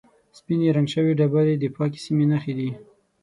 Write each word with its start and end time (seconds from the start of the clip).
سپینې 0.37 0.69
رنګ 0.75 0.87
شوې 0.93 1.11
ډبرې 1.19 1.55
د 1.59 1.63
پاکې 1.75 1.99
سیمې 2.05 2.25
نښې 2.31 2.53
دي. 2.57 2.69